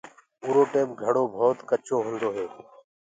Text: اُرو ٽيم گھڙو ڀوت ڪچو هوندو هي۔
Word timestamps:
اُرو 0.43 0.63
ٽيم 0.71 0.89
گھڙو 1.01 1.23
ڀوت 1.35 1.57
ڪچو 1.69 1.95
هوندو 2.05 2.29
هي۔ 2.35 2.45